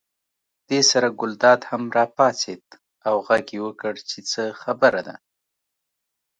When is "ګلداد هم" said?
1.19-1.83